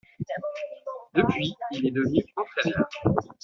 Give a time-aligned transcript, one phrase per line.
[1.13, 2.89] Depuis il est devenu entraîneur.